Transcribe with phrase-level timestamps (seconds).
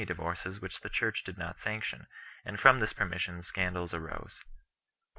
[0.03, 2.07] 335 divorces which the Church did not sanction 1,
[2.45, 4.41] and from this permission scandals arose.